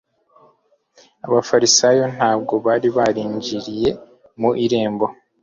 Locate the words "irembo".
4.65-5.05